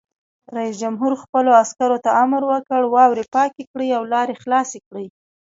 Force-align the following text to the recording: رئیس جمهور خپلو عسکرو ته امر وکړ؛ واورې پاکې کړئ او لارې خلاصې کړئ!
رئیس 0.55 0.75
جمهور 0.83 1.11
خپلو 1.23 1.51
عسکرو 1.61 1.97
ته 2.05 2.09
امر 2.23 2.41
وکړ؛ 2.51 2.81
واورې 2.93 3.25
پاکې 3.35 3.61
کړئ 3.71 3.89
او 3.97 4.03
لارې 4.13 4.35
خلاصې 4.41 4.79
کړئ! 4.87 5.07